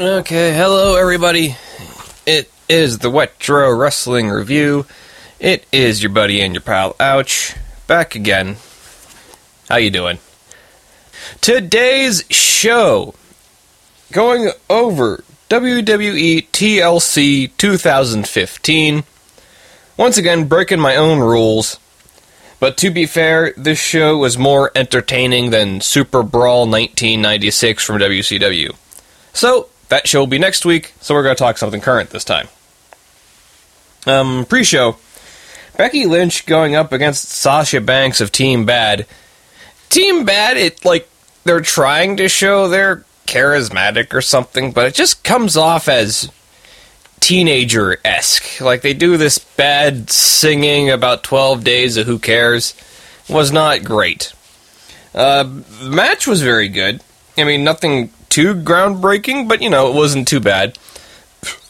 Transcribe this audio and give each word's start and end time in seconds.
Okay, 0.00 0.54
hello 0.54 0.96
everybody. 0.96 1.54
It 2.24 2.50
is 2.66 2.98
the 3.00 3.10
Retro 3.10 3.74
Wrestling 3.74 4.30
Review. 4.30 4.86
It 5.38 5.66
is 5.70 6.02
your 6.02 6.12
buddy 6.12 6.40
and 6.40 6.54
your 6.54 6.62
pal 6.62 6.96
Ouch 6.98 7.54
back 7.86 8.14
again. 8.14 8.56
How 9.68 9.76
you 9.76 9.90
doing? 9.90 10.18
Today's 11.42 12.24
show 12.30 13.14
going 14.12 14.52
over 14.70 15.22
WWE 15.50 16.48
TLC 16.52 17.54
2015. 17.58 19.04
Once 19.98 20.16
again, 20.16 20.46
breaking 20.46 20.78
my 20.80 20.94
own 20.96 21.18
rules. 21.18 21.78
But 22.60 22.76
to 22.78 22.90
be 22.90 23.04
fair, 23.04 23.52
this 23.56 23.80
show 23.80 24.16
was 24.16 24.38
more 24.38 24.70
entertaining 24.74 25.50
than 25.50 25.80
Super 25.80 26.22
Brawl 26.22 26.60
1996 26.60 27.84
from 27.84 27.98
WCW. 27.98 28.74
So, 29.32 29.68
that 29.88 30.06
show 30.06 30.20
will 30.20 30.26
be 30.28 30.38
next 30.38 30.64
week, 30.64 30.94
so 31.00 31.14
we're 31.14 31.24
going 31.24 31.34
to 31.34 31.38
talk 31.38 31.58
something 31.58 31.80
current 31.80 32.10
this 32.10 32.24
time. 32.24 32.48
Um, 34.06 34.46
pre 34.46 34.62
show 34.62 34.96
Becky 35.76 36.06
Lynch 36.06 36.46
going 36.46 36.76
up 36.76 36.92
against 36.92 37.28
Sasha 37.28 37.80
Banks 37.80 38.20
of 38.20 38.30
Team 38.30 38.64
Bad. 38.64 39.06
Team 39.88 40.24
Bad, 40.24 40.56
it 40.56 40.84
like 40.84 41.08
they're 41.44 41.60
trying 41.60 42.16
to 42.18 42.28
show 42.28 42.68
they're 42.68 43.04
charismatic 43.26 44.12
or 44.14 44.20
something, 44.20 44.72
but 44.72 44.86
it 44.86 44.94
just 44.94 45.24
comes 45.24 45.56
off 45.56 45.88
as 45.88 46.30
teenager 47.20 47.98
esque. 48.04 48.60
Like 48.60 48.82
they 48.82 48.94
do 48.94 49.16
this 49.16 49.38
bad 49.38 50.10
singing 50.10 50.90
about 50.90 51.22
12 51.22 51.64
days 51.64 51.96
of 51.96 52.06
who 52.06 52.18
cares. 52.18 52.74
Was 53.28 53.52
not 53.52 53.84
great. 53.84 54.32
Uh, 55.14 55.42
the 55.42 55.90
match 55.90 56.26
was 56.26 56.42
very 56.42 56.68
good. 56.68 57.02
I 57.36 57.44
mean, 57.44 57.62
nothing 57.64 58.10
too 58.28 58.54
groundbreaking, 58.54 59.48
but 59.48 59.62
you 59.62 59.70
know, 59.70 59.90
it 59.90 59.94
wasn't 59.94 60.28
too 60.28 60.40
bad. 60.40 60.78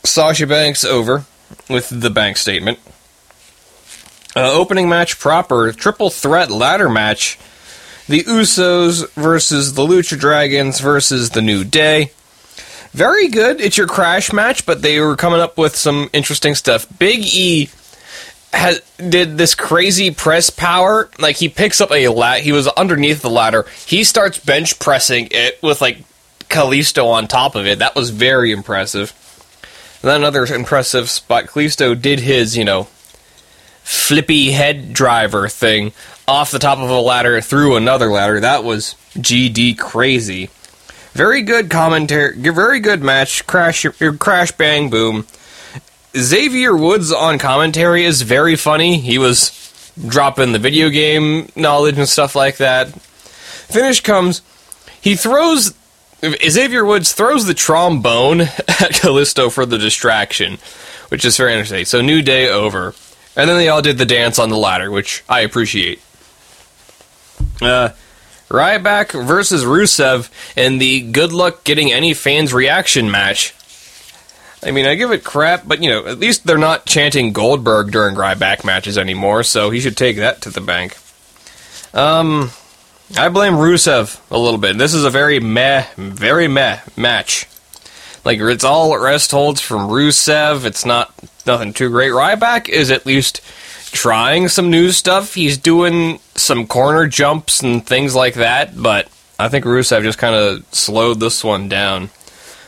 Sasha 0.05 0.47
Banks 0.47 0.85
over 0.85 1.25
with 1.69 1.89
the 1.89 2.11
bank 2.11 2.37
statement. 2.37 2.79
Uh, 4.37 4.53
opening 4.53 4.89
match 4.89 5.19
proper, 5.19 5.73
triple 5.73 6.11
threat 6.11 6.51
ladder 6.51 6.89
match. 6.89 7.39
The 8.09 8.25
Usos 8.25 9.11
versus 9.13 9.75
the 9.75 9.83
Lucha 9.83 10.19
Dragons 10.19 10.81
versus 10.81 11.31
the 11.31 11.43
New 11.43 11.65
Day. 11.65 12.13
Very 12.93 13.29
good. 13.29 13.61
It's 13.61 13.77
your 13.77 13.87
crash 13.87 14.33
match, 14.33 14.67
but 14.67 14.83
they 14.83 15.01
were 15.01 15.17
coming 15.17 15.41
up 15.41 15.59
with 15.59 15.77
some 15.77 16.11
interesting 16.13 16.55
stuff. 16.55 16.87
Big 16.99 17.21
E 17.21 17.71
has 18.53 18.81
did 18.97 19.37
this 19.37 19.55
crazy 19.55 20.11
press 20.11 20.51
power. 20.51 21.11
Like 21.19 21.37
he 21.37 21.49
picks 21.49 21.81
up 21.81 21.93
a 21.93 22.09
lat. 22.09 22.41
He 22.41 22.53
was 22.53 22.67
underneath 22.69 23.23
the 23.23 23.31
ladder. 23.31 23.67
He 23.87 24.05
starts 24.05 24.39
bench 24.39 24.79
pressing 24.79 25.29
it 25.31 25.63
with 25.63 25.81
like 25.81 25.99
Kalisto 26.49 27.07
on 27.07 27.29
top 27.29 27.55
of 27.55 27.67
it. 27.67 27.79
That 27.81 27.95
was 27.95 28.11
very 28.11 28.53
impressive. 28.53 29.13
And 30.03 30.11
then 30.11 30.21
another 30.21 30.47
impressive 30.47 31.11
spot. 31.11 31.45
Kalisto 31.47 32.01
did 32.01 32.21
his, 32.21 32.57
you 32.57 32.65
know, 32.65 32.85
flippy 33.83 34.53
head 34.53 34.93
driver 34.93 35.49
thing 35.49 35.93
off 36.27 36.51
the 36.51 36.59
top 36.59 36.79
of 36.79 36.91
a 36.91 37.01
ladder 37.01 37.41
through 37.41 37.77
another 37.77 38.09
ladder. 38.09 38.41
That 38.41 38.65
was 38.65 38.95
GD 39.17 39.79
crazy. 39.79 40.51
Very 41.19 41.43
good 41.43 41.69
commentary. 41.69 42.37
Very 42.37 42.79
good 42.79 43.03
match. 43.03 43.45
Crash, 43.45 43.85
crash, 44.21 44.53
bang, 44.53 44.89
boom. 44.89 45.27
Xavier 46.17 46.77
Woods 46.77 47.11
on 47.11 47.41
commentary 47.41 48.05
is 48.05 48.23
very 48.23 48.55
funny. 48.55 48.99
He 48.99 49.19
was 49.19 49.93
dropping 50.07 50.53
the 50.53 50.61
video 50.61 50.91
game 50.91 51.51
knowledge 51.57 51.99
and 51.99 52.09
stuff 52.09 52.37
like 52.37 52.59
that. 52.59 52.91
Finish 52.93 54.01
comes. 54.03 54.43
He 55.01 55.17
throws 55.17 55.75
Xavier 56.23 56.85
Woods 56.85 57.13
throws 57.13 57.47
the 57.47 57.55
trombone 57.55 58.41
at 58.43 58.93
Kalisto 58.95 59.51
for 59.51 59.67
the 59.67 59.77
distraction, 59.77 60.59
which 61.09 61.25
is 61.25 61.37
very 61.37 61.53
interesting. 61.53 61.85
So 61.85 62.01
new 62.01 62.23
day 62.23 62.49
over, 62.49 62.95
and 63.35 63.51
then 63.51 63.57
they 63.57 63.69
all 63.69 63.83
did 63.83 63.99
the 63.99 64.07
dance 64.07 64.39
on 64.39 64.51
the 64.51 64.57
ladder, 64.57 64.89
which 64.89 65.25
I 65.29 65.41
appreciate. 65.41 66.01
Uh, 67.61 67.89
Ryback 68.49 69.13
versus 69.27 69.65
Rusev 69.65 70.31
in 70.57 70.79
the 70.79 71.01
good 71.01 71.33
luck 71.33 71.65
getting 71.65 71.93
any 71.93 72.15
fans 72.15 72.53
reaction 72.55 73.11
match. 73.11 73.55
I 74.63 74.71
mean, 74.71 74.87
I 74.87 74.97
give 74.97 75.13
it 75.13 75.23
crap, 75.23 75.63
but 75.67 75.83
you 75.83 75.91
know, 75.91 76.07
at 76.07 76.19
least 76.19 76.47
they're 76.47 76.59
not 76.59 76.87
chanting 76.87 77.33
Goldberg 77.33 77.93
during 77.93 78.17
Ryback 78.17 78.65
matches 78.65 78.99
anymore, 78.99 79.43
so 79.45 79.71
he 79.71 79.81
should 79.81 79.97
take 79.97 80.17
that 80.17 80.43
to 80.43 80.51
the 80.51 80.61
bank. 80.61 80.97
Um, 81.95 82.51
I 83.17 83.29
blame 83.29 83.55
Rusev 83.55 84.21
a 84.31 84.39
little 84.39 84.59
bit. 84.59 84.77
This 84.77 84.95
is 84.95 85.05
a 85.05 85.11
very 85.11 85.41
meh, 85.41 85.87
very 85.97 86.49
meh 86.49 86.81
match. 86.97 87.47
Like 88.25 88.41
it's 88.41 88.65
all 88.65 88.99
rest 88.99 89.31
holds 89.31 89.61
from 89.61 89.89
Rusev. 89.89 90.65
It's 90.65 90.85
not 90.85 91.15
nothing 91.47 91.73
too 91.73 91.89
great. 91.89 92.13
Ryback 92.13 92.69
is 92.69 92.91
at 92.91 93.07
least 93.07 93.41
trying 93.91 94.49
some 94.49 94.71
new 94.71 94.91
stuff. 94.93 95.35
He's 95.35 95.59
doing 95.59 96.21
some 96.35 96.67
corner 96.67 97.07
jumps 97.07 97.63
and 97.63 97.87
things 97.87 98.15
like 98.15 98.35
that, 98.35 98.81
but 98.81 99.09
I 99.39 99.49
think 99.49 99.65
Rusev 99.65 100.03
just 100.03 100.19
kind 100.19 100.35
of 100.35 100.65
slowed 100.75 101.21
this 101.21 101.45
one 101.45 101.69
down. 101.69 102.11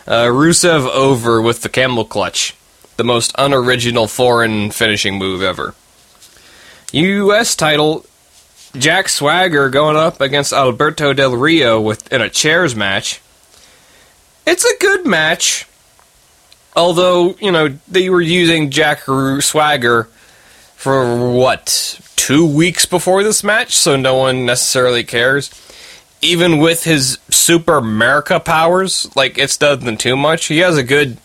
Uh, 0.07 0.27
Rusev 0.27 0.89
over 0.89 1.41
with 1.41 1.63
the 1.63 1.69
camel 1.69 2.05
clutch, 2.05 2.55
the 2.97 3.05
most 3.05 3.33
unoriginal 3.39 4.07
foreign 4.07 4.71
finishing 4.71 5.19
move 5.19 5.43
ever. 5.43 5.75
U.S. 6.93 7.55
title 7.55 8.05
Jack 8.77 9.09
Swagger 9.09 9.69
going 9.69 9.97
up 9.97 10.21
against 10.21 10.53
Alberto 10.53 11.13
Del 11.13 11.37
Rio 11.37 11.81
with 11.81 12.13
in 12.13 12.21
a 12.21 12.31
chairs 12.31 12.75
match. 12.77 13.21
It's 14.47 14.65
a 14.65 14.79
good 14.81 15.07
match. 15.07 15.67
Although, 16.77 17.35
you 17.41 17.51
know, 17.51 17.77
they 17.89 18.11
were 18.11 18.21
using 18.21 18.71
Jack 18.71 19.03
Swagger 19.41 20.09
for 20.81 21.31
what, 21.31 22.01
two 22.17 22.47
weeks 22.47 22.87
before 22.87 23.23
this 23.23 23.45
match, 23.45 23.77
so 23.77 23.97
no 23.97 24.17
one 24.17 24.47
necessarily 24.47 25.05
cares. 25.05 25.51
Even 26.23 26.57
with 26.57 26.85
his 26.85 27.19
Super 27.29 27.77
America 27.77 28.41
powers, 28.41 29.15
like 29.15 29.37
it's 29.37 29.61
nothing 29.61 29.99
too 29.99 30.17
much. 30.17 30.47
He 30.47 30.61
has 30.61 30.79
a 30.79 30.83
good 30.83 31.19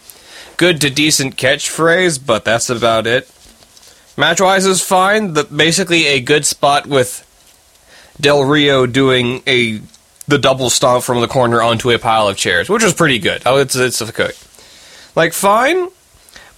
good 0.57 0.81
to 0.81 0.89
decent 0.89 1.37
catchphrase, 1.37 2.19
but 2.25 2.43
that's 2.43 2.69
about 2.69 3.07
it. 3.07 3.31
Match 4.17 4.41
wise 4.41 4.65
is 4.65 4.81
fine. 4.81 5.35
The, 5.35 5.45
basically 5.45 6.07
a 6.07 6.19
good 6.19 6.45
spot 6.45 6.85
with 6.85 7.23
Del 8.19 8.43
Rio 8.43 8.85
doing 8.85 9.41
a 9.47 9.79
the 10.27 10.37
double 10.37 10.69
stomp 10.69 11.05
from 11.05 11.21
the 11.21 11.29
corner 11.29 11.61
onto 11.61 11.91
a 11.91 11.97
pile 11.97 12.27
of 12.27 12.35
chairs, 12.35 12.69
which 12.69 12.83
was 12.83 12.93
pretty 12.93 13.19
good. 13.19 13.41
Oh, 13.45 13.57
it's 13.57 13.77
it's 13.77 14.01
okay. 14.01 14.31
Like 15.15 15.31
fine, 15.31 15.87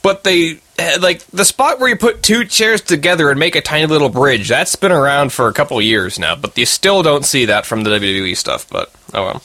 but 0.02 0.24
they 0.24 0.60
like 1.00 1.26
the 1.28 1.46
spot 1.46 1.80
where 1.80 1.90
you 1.90 1.96
put 1.96 2.24
two 2.24 2.46
chairs 2.46 2.82
together 2.82 3.30
and 3.30 3.40
make 3.40 3.56
a 3.56 3.62
tiny 3.62 3.88
little 3.88 4.10
bridge. 4.10 4.50
That's 4.50 4.76
been 4.76 4.92
around 4.92 5.34
for 5.34 5.48
a 5.48 5.54
couple 5.54 5.82
years 5.82 6.20
now, 6.20 6.36
but 6.36 6.58
you 6.58 6.66
still 6.66 7.04
don't 7.04 7.26
see 7.26 7.46
that 7.46 7.66
from 7.66 7.84
the 7.84 7.90
WWE 7.92 8.36
stuff. 8.38 8.68
But 8.70 8.92
oh 9.14 9.26
well. 9.26 9.44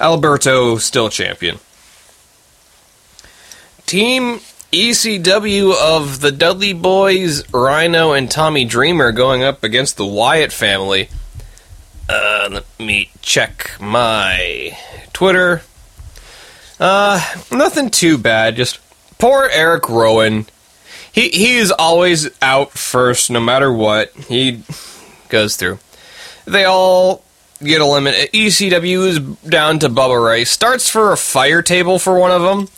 Alberto 0.00 0.76
still 0.78 1.08
champion. 1.08 1.58
Team 3.86 4.40
ECW 4.72 5.74
of 5.74 6.20
the 6.20 6.30
Dudley 6.30 6.72
Boys, 6.72 7.42
Rhino, 7.52 8.12
and 8.12 8.30
Tommy 8.30 8.64
Dreamer 8.64 9.12
going 9.12 9.42
up 9.42 9.64
against 9.64 9.96
the 9.96 10.06
Wyatt 10.06 10.52
family. 10.52 11.08
Uh, 12.08 12.48
let 12.52 12.66
me 12.78 13.10
check 13.22 13.72
my 13.80 14.76
Twitter. 15.12 15.62
Uh, 16.78 17.20
nothing 17.50 17.90
too 17.90 18.18
bad. 18.18 18.56
Just 18.56 18.78
poor 19.18 19.48
Eric 19.52 19.88
Rowan. 19.88 20.46
He 21.12 21.28
he 21.28 21.56
is 21.56 21.70
always 21.72 22.30
out 22.40 22.72
first, 22.72 23.30
no 23.30 23.40
matter 23.40 23.72
what 23.72 24.12
he 24.12 24.62
goes 25.28 25.56
through. 25.56 25.78
They 26.44 26.64
all 26.64 27.22
get 27.62 27.80
eliminated. 27.80 28.32
ECW 28.32 29.06
is 29.06 29.18
down 29.48 29.78
to 29.80 29.88
Bubba 29.88 30.24
Ray. 30.24 30.44
Starts 30.44 30.88
for 30.88 31.12
a 31.12 31.16
fire 31.16 31.62
table 31.62 31.98
for 31.98 32.18
one 32.18 32.30
of 32.30 32.42
them, 32.42 32.68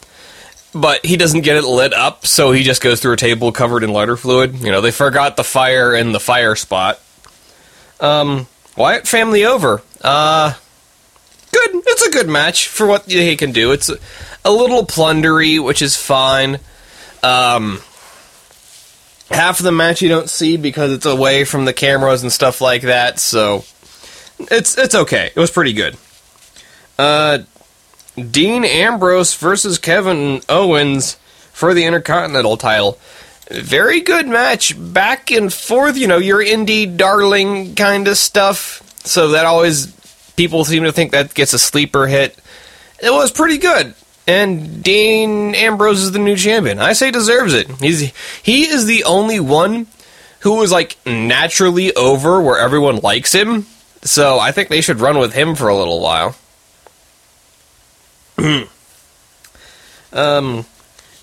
but 0.74 1.04
he 1.04 1.16
doesn't 1.16 1.42
get 1.42 1.56
it 1.56 1.64
lit 1.64 1.92
up, 1.92 2.26
so 2.26 2.52
he 2.52 2.62
just 2.62 2.82
goes 2.82 3.00
through 3.00 3.12
a 3.12 3.18
table 3.18 3.52
covered 3.52 3.84
in 3.84 3.92
lighter 3.92 4.16
fluid. 4.16 4.60
You 4.60 4.70
know, 4.70 4.80
they 4.80 4.90
forgot 4.90 5.36
the 5.36 5.44
fire 5.44 5.94
in 5.94 6.12
the 6.12 6.20
fire 6.20 6.56
spot. 6.56 7.00
Um, 8.00 8.46
Wyatt 8.76 9.06
family 9.06 9.44
over. 9.44 9.82
Uh, 10.00 10.54
good. 11.52 11.70
It's 11.86 12.02
a 12.02 12.10
good 12.10 12.28
match 12.28 12.68
for 12.68 12.86
what 12.86 13.04
he 13.04 13.36
can 13.36 13.52
do. 13.52 13.72
It's 13.72 13.90
a, 14.44 14.52
little 14.52 14.84
plundery, 14.84 15.62
which 15.62 15.82
is 15.82 15.96
fine. 15.96 16.58
Um, 17.22 17.80
half 19.30 19.60
of 19.60 19.64
the 19.64 19.72
match 19.72 20.02
you 20.02 20.08
don't 20.08 20.28
see 20.28 20.56
because 20.56 20.92
it's 20.92 21.06
away 21.06 21.44
from 21.44 21.64
the 21.64 21.72
cameras 21.72 22.22
and 22.22 22.32
stuff 22.32 22.60
like 22.60 22.82
that. 22.82 23.18
So 23.18 23.64
it's 24.38 24.76
it's 24.78 24.94
okay. 24.94 25.30
It 25.34 25.38
was 25.38 25.50
pretty 25.50 25.72
good. 25.72 25.96
Uh, 26.98 27.38
Dean 28.16 28.64
Ambrose 28.64 29.34
versus 29.34 29.78
Kevin 29.78 30.42
Owens 30.48 31.14
for 31.52 31.74
the 31.74 31.84
Intercontinental 31.84 32.56
title. 32.56 32.98
very 33.50 34.00
good 34.00 34.28
match, 34.28 34.74
back 34.76 35.30
and 35.30 35.52
forth. 35.52 35.96
You 35.96 36.06
know, 36.06 36.18
your 36.18 36.42
indie 36.42 36.96
darling 36.96 37.74
kind 37.74 38.08
of 38.08 38.16
stuff. 38.16 38.82
So 39.04 39.28
that 39.28 39.46
always 39.46 39.92
people 40.36 40.64
seem 40.64 40.84
to 40.84 40.92
think 40.92 41.12
that 41.12 41.34
gets 41.34 41.52
a 41.52 41.58
sleeper 41.58 42.06
hit. 42.06 42.36
It 43.02 43.10
was 43.10 43.30
pretty 43.30 43.58
good. 43.58 43.94
And 44.26 44.82
Dean 44.82 45.54
Ambrose 45.54 46.02
is 46.02 46.12
the 46.12 46.18
new 46.18 46.36
champion. 46.36 46.78
I 46.78 46.92
say 46.92 47.10
deserves 47.10 47.54
it. 47.54 47.68
He's 47.80 48.12
he 48.42 48.66
is 48.66 48.86
the 48.86 49.04
only 49.04 49.40
one 49.40 49.86
who 50.40 50.56
was 50.56 50.70
like 50.70 50.96
naturally 51.06 51.94
over 51.94 52.40
where 52.40 52.58
everyone 52.58 52.96
likes 52.96 53.32
him. 53.32 53.66
So 54.02 54.38
I 54.38 54.52
think 54.52 54.68
they 54.68 54.80
should 54.80 55.00
run 55.00 55.18
with 55.18 55.34
him 55.34 55.54
for 55.54 55.68
a 55.68 55.76
little 55.76 56.00
while. 56.00 56.36
um, 60.12 60.64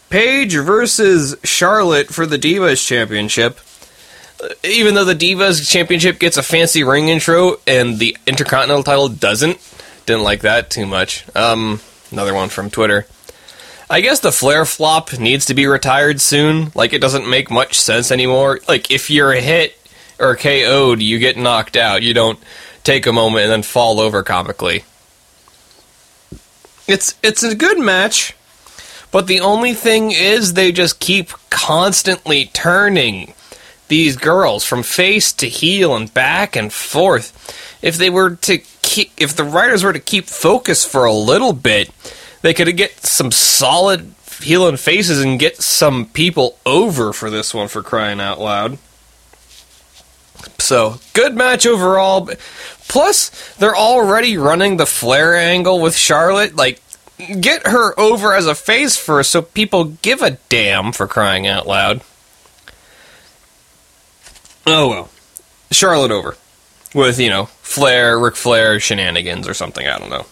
Paige 0.10 0.56
versus 0.58 1.36
Charlotte 1.44 2.08
for 2.08 2.26
the 2.26 2.38
Divas 2.38 2.86
Championship. 2.86 3.60
Even 4.64 4.94
though 4.94 5.06
the 5.06 5.16
Divas 5.16 5.68
Championship 5.68 6.20
gets 6.20 6.38
a 6.38 6.44
fancy 6.44 6.84
ring 6.84 7.10
intro 7.10 7.58
and 7.66 7.98
the 7.98 8.16
Intercontinental 8.28 8.84
title 8.84 9.10
doesn't, 9.10 9.58
didn't 10.06 10.24
like 10.24 10.42
that 10.42 10.70
too 10.70 10.86
much. 10.86 11.26
Um, 11.36 11.82
another 12.12 12.34
one 12.34 12.50
from 12.50 12.70
Twitter. 12.70 13.06
I 13.90 14.02
guess 14.02 14.20
the 14.20 14.32
Flair 14.32 14.66
flop 14.66 15.18
needs 15.18 15.46
to 15.46 15.54
be 15.54 15.66
retired 15.66 16.20
soon. 16.20 16.72
Like, 16.76 16.92
it 16.92 17.00
doesn't 17.00 17.30
make 17.30 17.50
much 17.50 17.80
sense 17.80 18.12
anymore. 18.12 18.60
Like, 18.68 18.92
if 18.92 19.10
you're 19.10 19.32
a 19.32 19.40
hit 19.40 19.78
or 20.20 20.36
KO'd, 20.36 21.02
you 21.02 21.20
get 21.20 21.38
knocked 21.38 21.78
out. 21.78 22.04
You 22.04 22.14
don't 22.14 22.40
take 22.84 23.06
a 23.06 23.14
moment 23.14 23.44
and 23.44 23.52
then 23.52 23.64
fall 23.64 24.00
over 24.00 24.24
comically. 24.24 24.84
It's 26.88 27.16
it's 27.22 27.44
a 27.44 27.54
good 27.54 27.80
match, 27.80 28.34
but 29.12 29.28
the 29.28 29.42
only 29.42 29.74
thing 29.74 30.12
is 30.12 30.54
they 30.54 30.72
just 30.72 31.00
keep 31.00 31.32
constantly 31.50 32.46
turning 32.46 33.34
these 33.90 34.16
girls 34.16 34.64
from 34.64 34.84
face 34.84 35.34
to 35.34 35.50
heel 35.50 35.96
and 35.96 36.14
back 36.14 36.56
and 36.56 36.72
forth. 36.72 37.34
If 37.82 37.98
they 37.98 38.10
were 38.10 38.36
to 38.36 38.60
keep, 38.98 39.12
if 39.18 39.36
the 39.36 39.44
writers 39.44 39.84
were 39.84 39.94
to 39.94 40.00
keep 40.00 40.26
focus 40.26 40.84
for 40.84 41.06
a 41.06 41.14
little 41.14 41.54
bit, 41.54 41.92
they 42.42 42.54
could 42.54 42.76
get 42.76 43.06
some 43.06 43.32
solid 43.32 44.14
heel 44.42 44.68
and 44.68 44.80
faces 44.80 45.22
and 45.22 45.40
get 45.40 45.62
some 45.62 46.08
people 46.08 46.58
over 46.66 47.14
for 47.14 47.30
this 47.30 47.54
one 47.54 47.68
for 47.68 47.84
crying 47.84 48.20
out 48.20 48.40
loud. 48.40 48.80
So, 50.58 51.00
good 51.14 51.36
match 51.36 51.66
overall. 51.66 52.30
Plus, 52.88 53.56
they're 53.58 53.76
already 53.76 54.38
running 54.38 54.78
the 54.78 54.86
Flair 54.86 55.36
angle 55.36 55.80
with 55.80 55.96
Charlotte. 55.96 56.56
Like, 56.56 56.82
get 57.18 57.68
her 57.68 58.00
over 58.00 58.34
as 58.34 58.48
a 58.48 58.56
face 58.56 58.98
first 58.98 59.32
so 59.32 59.42
people 59.42 59.86
give 60.02 60.22
a 60.22 60.38
damn 60.50 60.92
for 60.92 61.08
crying 61.08 61.46
out 61.46 61.68
loud. 61.68 62.02
Oh 64.66 64.90
well. 64.90 65.10
Charlotte 65.72 66.12
over. 66.12 66.36
With, 66.94 67.20
you 67.20 67.30
know, 67.30 67.50
Flair, 67.78 68.18
Ric 68.18 68.36
Flair 68.36 68.80
shenanigans 68.80 69.48
or 69.48 69.54
something, 69.54 69.88
I 69.88 70.00
don't 70.00 70.10
know. 70.10 70.26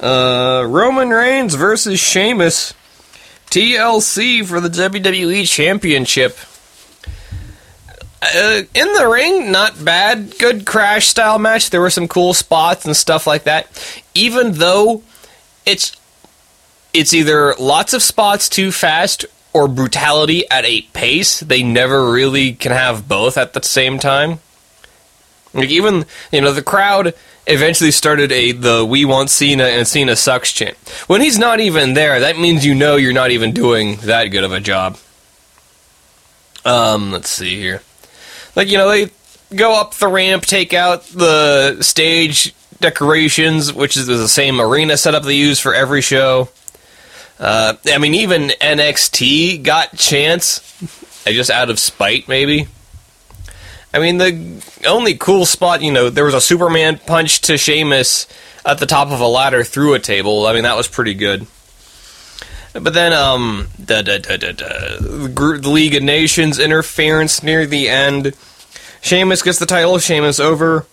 Uh, 0.00 0.64
Roman 0.64 1.10
Reigns 1.10 1.54
versus 1.56 1.98
Sheamus. 1.98 2.74
TLC 3.50 4.44
for 4.44 4.60
the 4.60 4.68
WWE 4.68 5.48
Championship. 5.48 6.38
Uh, 8.22 8.62
in 8.74 8.92
the 8.94 9.08
ring, 9.08 9.50
not 9.50 9.84
bad. 9.84 10.38
Good 10.38 10.64
crash 10.64 11.08
style 11.08 11.38
match. 11.38 11.70
There 11.70 11.80
were 11.80 11.90
some 11.90 12.08
cool 12.08 12.34
spots 12.34 12.84
and 12.84 12.96
stuff 12.96 13.26
like 13.26 13.44
that. 13.44 13.68
Even 14.14 14.52
though 14.52 15.02
it's 15.66 15.96
it's 16.92 17.12
either 17.12 17.54
lots 17.58 17.92
of 17.92 18.02
spots 18.02 18.48
too 18.48 18.70
fast 18.70 19.26
or 19.52 19.68
brutality 19.68 20.48
at 20.50 20.64
a 20.64 20.82
pace. 20.92 21.40
They 21.40 21.62
never 21.62 22.10
really 22.10 22.52
can 22.52 22.72
have 22.72 23.08
both 23.08 23.38
at 23.38 23.52
the 23.52 23.62
same 23.62 23.98
time. 23.98 24.40
Like 25.54 25.70
even 25.70 26.04
you 26.32 26.40
know 26.40 26.52
the 26.52 26.62
crowd 26.62 27.14
eventually 27.46 27.90
started 27.90 28.32
a 28.32 28.52
the 28.52 28.84
"We 28.84 29.04
want 29.04 29.30
Cena 29.30 29.64
and 29.64 29.86
Cena 29.86 30.16
sucks" 30.16 30.52
chant. 30.52 30.76
When 31.06 31.20
he's 31.20 31.38
not 31.38 31.60
even 31.60 31.94
there, 31.94 32.20
that 32.20 32.38
means 32.38 32.66
you 32.66 32.74
know 32.74 32.96
you're 32.96 33.12
not 33.12 33.30
even 33.30 33.52
doing 33.52 33.96
that 33.98 34.26
good 34.26 34.44
of 34.44 34.52
a 34.52 34.60
job. 34.60 34.98
Um, 36.64 37.12
let's 37.12 37.30
see 37.30 37.60
here. 37.60 37.82
Like 38.56 38.68
you 38.68 38.78
know 38.78 38.90
they 38.90 39.10
go 39.54 39.80
up 39.80 39.94
the 39.94 40.08
ramp, 40.08 40.44
take 40.44 40.72
out 40.72 41.04
the 41.04 41.82
stage 41.82 42.54
decorations, 42.80 43.72
which 43.72 43.96
is 43.96 44.06
the 44.06 44.28
same 44.28 44.60
arena 44.60 44.96
setup 44.96 45.22
they 45.22 45.36
use 45.36 45.60
for 45.60 45.74
every 45.74 46.00
show. 46.00 46.48
Uh, 47.38 47.74
I 47.86 47.98
mean, 47.98 48.14
even 48.14 48.48
NXT 48.60 49.62
got 49.62 49.96
chance, 49.96 50.60
just 51.24 51.50
out 51.50 51.70
of 51.70 51.78
spite, 51.78 52.28
maybe. 52.28 52.68
I 53.94 54.00
mean, 54.00 54.18
the 54.18 54.82
only 54.88 55.14
cool 55.14 55.46
spot, 55.46 55.80
you 55.80 55.92
know, 55.92 56.10
there 56.10 56.24
was 56.24 56.34
a 56.34 56.40
Superman 56.40 56.98
punch 57.06 57.40
to 57.42 57.56
Sheamus 57.56 58.26
at 58.66 58.78
the 58.78 58.86
top 58.86 59.12
of 59.12 59.20
a 59.20 59.26
ladder 59.26 59.62
through 59.62 59.94
a 59.94 60.00
table. 60.00 60.46
I 60.46 60.52
mean, 60.52 60.64
that 60.64 60.76
was 60.76 60.88
pretty 60.88 61.14
good. 61.14 61.46
But 62.72 62.92
then, 62.92 63.12
um, 63.12 63.68
da, 63.82 64.02
da, 64.02 64.18
da, 64.18 64.36
da, 64.36 64.50
da, 64.50 64.96
the 64.98 65.70
League 65.70 65.94
of 65.94 66.02
Nations 66.02 66.58
interference 66.58 67.40
near 67.40 67.66
the 67.66 67.88
end. 67.88 68.34
Sheamus 69.00 69.42
gets 69.42 69.60
the 69.60 69.66
title. 69.66 70.00
Sheamus 70.00 70.40
over. 70.40 70.86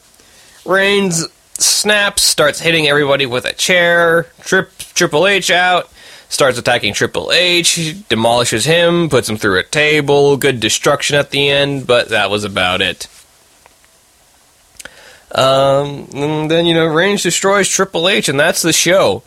Reigns 0.64 1.26
snaps, 1.54 2.22
starts 2.22 2.60
hitting 2.60 2.88
everybody 2.88 3.26
with 3.26 3.46
a 3.46 3.54
chair. 3.54 4.28
Trip 4.42 4.70
Triple 4.94 5.26
H 5.26 5.50
out 5.50 5.90
starts 6.32 6.58
attacking 6.58 6.94
Triple 6.94 7.32
H, 7.32 7.96
demolishes 8.08 8.66
him, 8.66 9.10
puts 9.10 9.30
him 9.30 9.38
through 9.38 9.60
a 9.60 9.64
table. 9.64 10.38
Good 10.38 10.60
destruction 10.60 11.16
at 11.18 11.30
the 11.30 11.50
end, 11.50 11.86
but 11.86 12.10
that 12.10 12.32
was 12.32 12.44
about 12.44 12.82
it. 12.82 13.08
Um, 15.34 16.08
and 16.14 16.50
then 16.50 16.66
you 16.66 16.74
know 16.74 16.88
Reigns 16.88 17.24
destroys 17.24 17.70
Triple 17.70 18.10
H, 18.10 18.28
and 18.28 18.40
that's 18.40 18.62
the 18.62 18.74
show. 18.74 19.24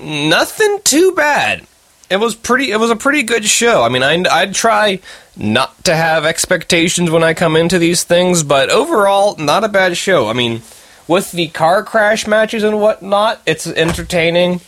Nothing 0.00 0.80
too 0.84 1.12
bad. 1.12 1.66
It 2.08 2.16
was 2.16 2.34
pretty. 2.34 2.70
It 2.70 2.78
was 2.78 2.90
a 2.90 2.96
pretty 2.96 3.22
good 3.22 3.44
show. 3.44 3.82
I 3.82 3.88
mean, 3.88 4.02
I'd, 4.02 4.26
I'd 4.26 4.54
try 4.54 5.00
not 5.36 5.84
to 5.84 5.94
have 5.94 6.24
expectations 6.24 7.10
when 7.10 7.24
I 7.24 7.34
come 7.34 7.56
into 7.56 7.78
these 7.78 8.04
things, 8.04 8.42
but 8.42 8.70
overall, 8.70 9.36
not 9.36 9.64
a 9.64 9.68
bad 9.68 9.96
show. 9.96 10.28
I 10.28 10.34
mean, 10.34 10.62
with 11.08 11.32
the 11.32 11.48
car 11.48 11.82
crash 11.82 12.26
matches 12.26 12.62
and 12.62 12.80
whatnot, 12.80 13.40
it's 13.46 13.66
entertaining. 13.66 14.60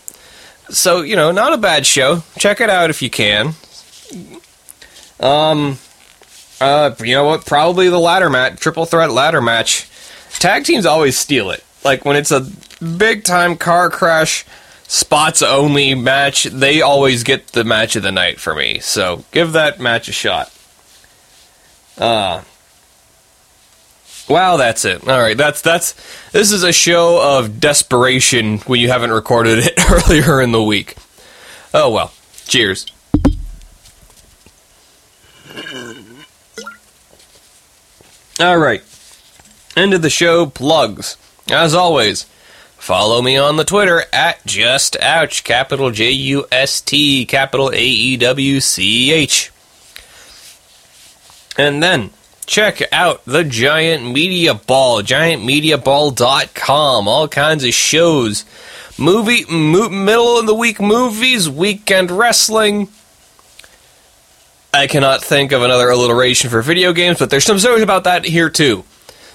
So, 0.71 1.03
you 1.03 1.17
know, 1.17 1.31
not 1.31 1.53
a 1.53 1.59
bad 1.59 1.87
show. 1.87 2.23
Check 2.39 2.61
it 2.61 2.71
out 2.71 2.91
if 2.91 3.03
you 3.03 3.11
can. 3.11 3.55
Um, 5.21 5.79
uh, 6.61 6.95
you 7.01 7.15
know 7.15 7.25
what? 7.25 7.47
Probably 7.47 7.89
the 7.89 7.99
ladder 7.99 8.31
match, 8.31 8.59
triple 8.59 8.87
threat 8.87 9.11
ladder 9.11 9.41
match. 9.41 9.89
Tag 10.39 10.65
teams 10.65 10.87
always 10.87 11.17
steal 11.17 11.51
it. 11.51 11.65
Like 11.85 12.05
when 12.05 12.17
it's 12.17 12.31
a 12.31 12.47
big 12.97 13.25
time 13.25 13.57
car 13.57 13.91
crash, 13.91 14.45
spots 14.89 15.43
only 15.43 15.95
match, 15.95 16.45
they 16.45 16.81
always 16.83 17.23
get 17.23 17.49
the 17.49 17.65
match 17.65 17.97
of 17.97 18.03
the 18.03 18.13
night 18.13 18.41
for 18.41 18.55
me. 18.55 18.79
So 18.81 19.25
give 19.33 19.53
that 19.53 19.81
match 19.81 20.09
a 20.09 20.13
shot. 20.13 20.53
Uh, 21.99 22.43
Wow, 24.35 24.57
that's 24.57 24.85
it. 24.85 25.07
All 25.07 25.21
right, 25.21 25.37
that's 25.37 25.61
that's 25.61 25.93
this 26.33 26.51
is 26.51 26.65
a 26.65 26.73
show 26.73 27.39
of 27.39 27.61
desperation 27.61 28.59
when 28.67 28.81
you 28.81 28.89
haven't 28.89 29.13
recorded 29.13 29.61
it 29.61 29.75
earlier 29.89 30.41
in 30.41 30.51
the 30.51 30.61
week. 30.61 30.97
Oh 31.73 31.89
well. 31.93 32.13
Cheers. 32.45 32.87
All 38.41 38.59
right. 38.59 38.83
End 39.77 39.95
of 39.95 40.03
the 40.03 40.11
show 40.11 40.47
plugs. 40.47 41.17
As 41.49 41.73
always, 41.73 42.25
follow 42.77 43.23
me 43.23 43.37
on 43.37 43.55
the 43.55 43.63
Twitter 43.63 44.03
at 44.13 44.45
just 44.45 44.97
ouch 45.01 45.45
capital 45.45 45.93
J 45.93 46.11
U 46.11 46.45
S 46.51 46.81
T 46.81 47.25
capital 47.25 47.71
A 47.71 47.81
E 47.81 48.17
W 48.17 48.59
C 48.59 49.13
H. 49.13 49.53
And 51.57 51.81
then 51.81 52.11
check 52.45 52.83
out 52.93 53.25
the 53.25 53.45
Giant 53.45 54.13
Media 54.13 54.55
Ball, 54.55 55.03
giantmediaball.com. 55.03 57.09
All 57.09 57.29
kinds 57.29 57.65
of 57.65 57.73
shows, 57.73 58.45
movie, 58.99 59.45
mo- 59.51 59.89
middle 59.89 60.39
of 60.39 60.47
the 60.47 60.55
week 60.55 60.81
movies, 60.81 61.49
weekend 61.49 62.11
wrestling. 62.11 62.89
I 64.73 64.87
cannot 64.87 65.23
think 65.23 65.53
of 65.53 65.63
another 65.63 65.89
alliteration 65.89 66.51
for 66.51 66.63
video 66.63 66.93
games, 66.93 67.19
but 67.19 67.31
there's 67.31 67.45
some 67.45 67.59
stories 67.59 67.83
about 67.83 68.05
that 68.05 68.25
here 68.25 68.51
too. 68.51 68.85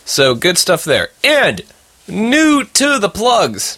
So 0.04 0.36
good 0.36 0.58
stuff 0.58 0.84
there. 0.84 1.10
And 1.24 1.62
new 2.08 2.66
to 2.66 3.00
the 3.00 3.10
plugs. 3.10 3.78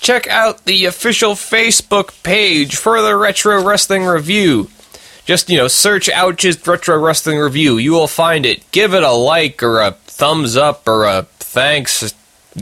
Check 0.00 0.28
out 0.28 0.64
the 0.64 0.84
official 0.84 1.32
Facebook 1.32 2.22
page 2.22 2.76
for 2.76 3.00
the 3.00 3.16
Retro 3.16 3.62
Wrestling 3.62 4.04
Review. 4.04 4.68
Just, 5.26 5.50
you 5.50 5.58
know, 5.58 5.68
search 5.68 6.08
Ouch's 6.08 6.64
Retro 6.66 6.98
Wrestling 6.98 7.38
Review. 7.38 7.78
You 7.78 7.92
will 7.92 8.06
find 8.06 8.46
it. 8.46 8.70
Give 8.70 8.94
it 8.94 9.02
a 9.02 9.10
like 9.10 9.62
or 9.62 9.80
a 9.80 9.90
thumbs 9.90 10.56
up 10.56 10.86
or 10.88 11.04
a 11.04 11.22
thanks, 11.38 12.14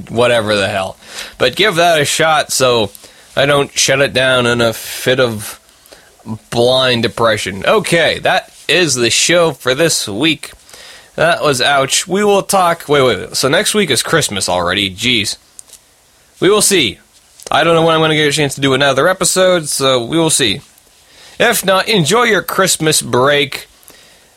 whatever 0.08 0.56
the 0.56 0.68
hell. 0.68 0.96
But 1.38 1.56
give 1.56 1.76
that 1.76 2.00
a 2.00 2.04
shot 2.04 2.50
so 2.50 2.90
I 3.36 3.46
don't 3.46 3.70
shut 3.70 4.00
it 4.00 4.14
down 4.14 4.46
in 4.46 4.60
a 4.60 4.72
fit 4.72 5.20
of 5.20 5.60
blind 6.50 7.02
depression. 7.02 7.66
Okay, 7.66 8.18
that 8.20 8.52
is 8.66 8.94
the 8.94 9.10
show 9.10 9.52
for 9.52 9.74
this 9.74 10.08
week. 10.08 10.52
That 11.16 11.42
was 11.42 11.60
ouch. 11.60 12.08
We 12.08 12.24
will 12.24 12.42
talk. 12.42 12.88
Wait, 12.88 13.02
wait, 13.02 13.18
wait. 13.18 13.36
So 13.36 13.48
next 13.48 13.74
week 13.74 13.90
is 13.90 14.02
Christmas 14.02 14.48
already. 14.48 14.90
Jeez. 14.90 15.36
We 16.40 16.50
will 16.50 16.62
see. 16.62 16.98
I 17.50 17.62
don't 17.62 17.74
know 17.74 17.84
when 17.84 17.94
I'm 17.94 18.00
going 18.00 18.10
to 18.10 18.16
get 18.16 18.26
a 18.26 18.32
chance 18.32 18.54
to 18.54 18.60
do 18.60 18.72
another 18.72 19.06
episode, 19.06 19.68
so 19.68 20.04
we 20.04 20.18
will 20.18 20.30
see. 20.30 20.60
If 21.38 21.64
not, 21.64 21.88
enjoy 21.88 22.24
your 22.24 22.42
Christmas 22.42 23.02
break. 23.02 23.66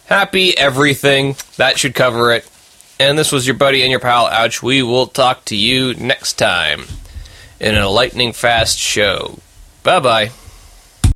Happy 0.06 0.58
everything. 0.58 1.36
That 1.58 1.78
should 1.78 1.94
cover 1.96 2.32
it. 2.32 2.50
And 3.00 3.18
this 3.18 3.32
was 3.32 3.46
your 3.46 3.56
buddy 3.56 3.84
and 3.84 3.92
your 3.92 4.00
pal, 4.00 4.28
Ouch. 4.28 4.64
We 4.64 4.82
will 4.82 5.08
talk 5.08 5.46
to 5.46 5.56
you 5.56 5.94
next 5.96 6.34
time 6.34 6.86
in 7.60 7.76
a 7.76 7.90
lightning 7.90 8.34
fast 8.34 8.80
show. 8.80 9.40
Bye 9.84 10.00
bye. 10.00 10.32